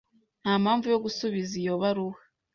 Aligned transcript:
Nta 0.41 0.53
mpamvu 0.63 0.85
yo 0.93 1.01
gusubiza 1.05 1.53
iyo 1.61 1.73
baruwa. 1.81 2.19